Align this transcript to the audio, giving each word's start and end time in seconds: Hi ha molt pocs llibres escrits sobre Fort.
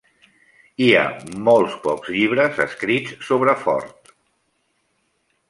Hi 0.85 0.87
ha 0.95 1.03
molt 1.47 1.75
pocs 1.83 2.09
llibres 2.15 2.57
escrits 2.65 3.15
sobre 3.29 3.57
Fort. 3.67 4.13